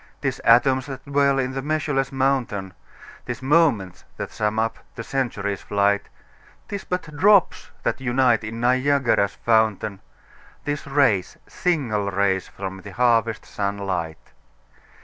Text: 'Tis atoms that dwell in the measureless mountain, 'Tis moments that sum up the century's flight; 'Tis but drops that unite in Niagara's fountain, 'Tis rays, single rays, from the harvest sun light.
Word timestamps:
'Tis 0.21 0.41
atoms 0.43 0.87
that 0.87 1.05
dwell 1.05 1.37
in 1.37 1.51
the 1.51 1.61
measureless 1.61 2.11
mountain, 2.11 2.73
'Tis 3.27 3.43
moments 3.43 4.03
that 4.17 4.31
sum 4.31 4.57
up 4.57 4.79
the 4.95 5.03
century's 5.03 5.61
flight; 5.61 6.09
'Tis 6.67 6.83
but 6.83 7.15
drops 7.15 7.69
that 7.83 8.01
unite 8.01 8.43
in 8.43 8.59
Niagara's 8.59 9.35
fountain, 9.35 9.99
'Tis 10.65 10.87
rays, 10.87 11.37
single 11.45 12.09
rays, 12.09 12.47
from 12.47 12.81
the 12.81 12.89
harvest 12.93 13.45
sun 13.45 13.77
light. 13.77 14.33